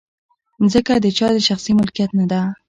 مځکه 0.61 0.93
د 1.03 1.07
چا 1.17 1.27
د 1.35 1.37
شخصي 1.47 1.71
ملکیت 1.79 2.11
نه 2.19 2.25
ده. 2.31 2.41